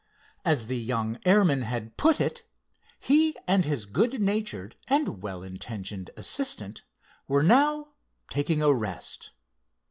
As 0.43 0.65
the 0.65 0.79
young 0.79 1.19
airman 1.25 1.61
had 1.61 1.95
put 1.95 2.19
it, 2.19 2.41
he 2.99 3.37
and 3.47 3.65
his 3.65 3.85
good 3.85 4.19
natured 4.19 4.75
and 4.87 5.21
well 5.21 5.43
intentioned 5.43 6.09
assistant 6.17 6.81
were 7.27 7.43
now 7.43 7.89
"taking 8.27 8.63
a 8.63 8.73
rest." 8.73 9.33